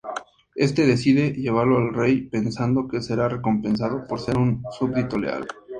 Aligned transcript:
Este 0.55 0.87
decide 0.87 1.31
llevarlo 1.33 1.77
al 1.77 1.93
rey, 1.93 2.21
pensando 2.27 2.87
que 2.87 3.03
será 3.03 3.29
recompensado 3.29 4.03
por 4.07 4.19
ser 4.19 4.35
un 4.35 4.63
súbdito 4.75 5.19
leal. 5.19 5.45